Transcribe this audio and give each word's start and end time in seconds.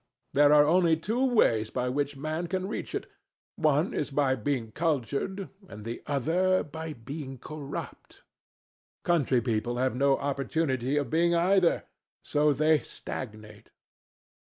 There 0.33 0.51
are 0.51 0.65
only 0.65 0.97
two 0.97 1.23
ways 1.23 1.69
by 1.69 1.87
which 1.87 2.17
man 2.17 2.47
can 2.47 2.67
reach 2.67 2.95
it. 2.95 3.05
One 3.55 3.93
is 3.93 4.09
by 4.09 4.33
being 4.33 4.71
cultured, 4.71 5.49
the 5.71 6.01
other 6.07 6.63
by 6.63 6.93
being 6.93 7.37
corrupt. 7.37 8.23
Country 9.03 9.41
people 9.41 9.77
have 9.77 9.95
no 9.95 10.17
opportunity 10.17 10.97
of 10.97 11.11
being 11.11 11.35
either, 11.35 11.83
so 12.23 12.51
they 12.51 12.79
stagnate." 12.79 13.69